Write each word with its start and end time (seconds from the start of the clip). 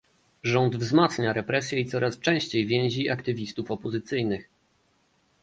Rząd 0.43 0.75
wzmacnia 0.75 1.33
represje 1.33 1.79
i 1.79 1.85
coraz 1.85 2.19
częściej 2.19 2.65
więzi 2.65 3.09
aktywistów 3.09 3.71
opozycyjnych 3.71 4.49